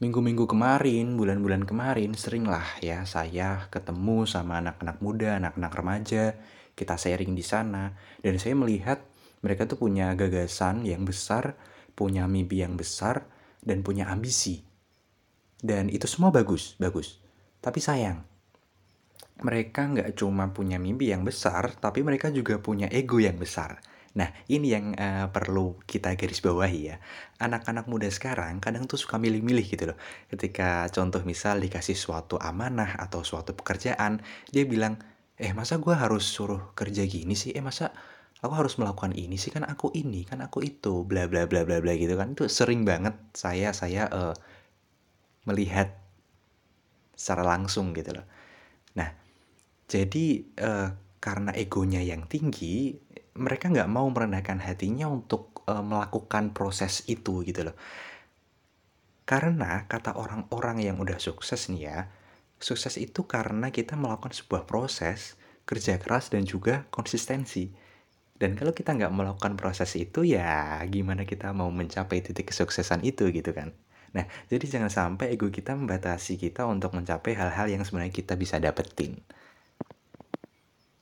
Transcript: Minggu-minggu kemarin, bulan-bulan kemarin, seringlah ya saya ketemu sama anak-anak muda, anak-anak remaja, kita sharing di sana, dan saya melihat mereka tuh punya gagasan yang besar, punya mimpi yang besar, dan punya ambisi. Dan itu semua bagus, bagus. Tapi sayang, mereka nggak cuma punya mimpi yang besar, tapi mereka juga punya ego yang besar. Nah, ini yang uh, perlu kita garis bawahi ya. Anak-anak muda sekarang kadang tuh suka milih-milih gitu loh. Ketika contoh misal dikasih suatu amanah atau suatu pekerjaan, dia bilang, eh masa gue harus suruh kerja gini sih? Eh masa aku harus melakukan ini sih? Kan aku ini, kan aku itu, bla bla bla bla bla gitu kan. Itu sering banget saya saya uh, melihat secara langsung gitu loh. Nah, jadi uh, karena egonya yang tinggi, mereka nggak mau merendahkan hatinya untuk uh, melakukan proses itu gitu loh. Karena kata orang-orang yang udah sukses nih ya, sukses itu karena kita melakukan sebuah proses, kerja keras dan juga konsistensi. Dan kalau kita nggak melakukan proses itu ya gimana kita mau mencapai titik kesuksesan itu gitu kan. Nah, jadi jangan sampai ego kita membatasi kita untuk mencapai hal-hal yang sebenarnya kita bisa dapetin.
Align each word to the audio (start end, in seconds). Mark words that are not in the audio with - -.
Minggu-minggu 0.00 0.48
kemarin, 0.48 1.12
bulan-bulan 1.20 1.68
kemarin, 1.68 2.16
seringlah 2.16 2.80
ya 2.80 3.04
saya 3.04 3.68
ketemu 3.68 4.24
sama 4.24 4.56
anak-anak 4.56 4.96
muda, 5.04 5.36
anak-anak 5.36 5.72
remaja, 5.76 6.40
kita 6.72 6.96
sharing 6.96 7.36
di 7.36 7.44
sana, 7.44 7.92
dan 8.24 8.40
saya 8.40 8.56
melihat 8.56 9.04
mereka 9.44 9.68
tuh 9.68 9.76
punya 9.76 10.16
gagasan 10.16 10.88
yang 10.88 11.04
besar, 11.04 11.52
punya 11.92 12.24
mimpi 12.24 12.64
yang 12.64 12.80
besar, 12.80 13.28
dan 13.60 13.84
punya 13.84 14.08
ambisi. 14.08 14.64
Dan 15.60 15.92
itu 15.92 16.08
semua 16.08 16.32
bagus, 16.32 16.80
bagus. 16.80 17.20
Tapi 17.60 17.84
sayang, 17.84 18.24
mereka 19.44 19.84
nggak 19.84 20.16
cuma 20.16 20.48
punya 20.48 20.80
mimpi 20.80 21.12
yang 21.12 21.28
besar, 21.28 21.76
tapi 21.76 22.00
mereka 22.00 22.32
juga 22.32 22.56
punya 22.56 22.88
ego 22.88 23.20
yang 23.20 23.36
besar. 23.36 23.84
Nah, 24.10 24.34
ini 24.50 24.74
yang 24.74 24.90
uh, 24.98 25.30
perlu 25.30 25.78
kita 25.86 26.18
garis 26.18 26.42
bawahi 26.42 26.80
ya. 26.90 26.96
Anak-anak 27.38 27.86
muda 27.86 28.10
sekarang 28.10 28.58
kadang 28.58 28.90
tuh 28.90 28.98
suka 28.98 29.22
milih-milih 29.22 29.66
gitu 29.70 29.94
loh. 29.94 29.98
Ketika 30.26 30.90
contoh 30.90 31.22
misal 31.22 31.62
dikasih 31.62 31.94
suatu 31.94 32.34
amanah 32.42 32.98
atau 32.98 33.22
suatu 33.22 33.54
pekerjaan, 33.54 34.18
dia 34.50 34.66
bilang, 34.66 34.98
eh 35.38 35.54
masa 35.54 35.78
gue 35.78 35.94
harus 35.94 36.26
suruh 36.26 36.74
kerja 36.74 37.06
gini 37.06 37.38
sih? 37.38 37.54
Eh 37.54 37.62
masa 37.62 37.94
aku 38.42 38.50
harus 38.58 38.74
melakukan 38.82 39.14
ini 39.14 39.38
sih? 39.38 39.54
Kan 39.54 39.62
aku 39.62 39.94
ini, 39.94 40.26
kan 40.26 40.42
aku 40.42 40.66
itu, 40.66 41.06
bla 41.06 41.30
bla 41.30 41.46
bla 41.46 41.62
bla 41.62 41.78
bla 41.78 41.94
gitu 41.94 42.18
kan. 42.18 42.34
Itu 42.34 42.50
sering 42.50 42.82
banget 42.82 43.14
saya 43.38 43.70
saya 43.70 44.10
uh, 44.10 44.34
melihat 45.46 45.94
secara 47.14 47.46
langsung 47.46 47.94
gitu 47.94 48.10
loh. 48.18 48.26
Nah, 48.98 49.14
jadi 49.86 50.26
uh, 50.66 50.88
karena 51.22 51.54
egonya 51.54 52.02
yang 52.02 52.26
tinggi, 52.26 52.96
mereka 53.40 53.72
nggak 53.72 53.88
mau 53.88 54.04
merendahkan 54.12 54.60
hatinya 54.60 55.08
untuk 55.08 55.64
uh, 55.64 55.80
melakukan 55.80 56.52
proses 56.52 57.08
itu 57.08 57.40
gitu 57.48 57.72
loh. 57.72 57.76
Karena 59.24 59.88
kata 59.88 60.18
orang-orang 60.20 60.84
yang 60.84 61.00
udah 61.00 61.16
sukses 61.16 61.72
nih 61.72 61.82
ya, 61.88 61.98
sukses 62.60 63.00
itu 63.00 63.24
karena 63.24 63.72
kita 63.72 63.96
melakukan 63.96 64.36
sebuah 64.36 64.68
proses, 64.68 65.40
kerja 65.64 65.96
keras 65.96 66.28
dan 66.28 66.44
juga 66.44 66.84
konsistensi. 66.92 67.72
Dan 68.36 68.56
kalau 68.56 68.76
kita 68.76 68.92
nggak 68.96 69.12
melakukan 69.12 69.56
proses 69.56 69.92
itu 69.96 70.24
ya 70.24 70.80
gimana 70.88 71.24
kita 71.24 71.52
mau 71.56 71.68
mencapai 71.72 72.20
titik 72.24 72.52
kesuksesan 72.52 73.04
itu 73.04 73.28
gitu 73.32 73.52
kan. 73.56 73.72
Nah, 74.10 74.26
jadi 74.50 74.66
jangan 74.66 74.90
sampai 74.90 75.30
ego 75.38 75.48
kita 75.54 75.78
membatasi 75.78 76.34
kita 76.34 76.66
untuk 76.66 76.98
mencapai 76.98 77.38
hal-hal 77.38 77.70
yang 77.70 77.86
sebenarnya 77.86 78.10
kita 78.10 78.34
bisa 78.34 78.58
dapetin. 78.58 79.22